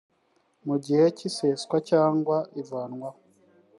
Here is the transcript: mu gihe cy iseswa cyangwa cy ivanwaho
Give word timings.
mu 0.67 0.75
gihe 0.83 1.05
cy 1.17 1.23
iseswa 1.29 1.77
cyangwa 1.89 2.37
cy 2.51 2.57
ivanwaho 2.61 3.19